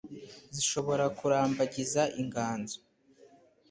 zishobora 0.55 1.05
kurambagiza 1.17 2.01
inganzo 2.21 2.77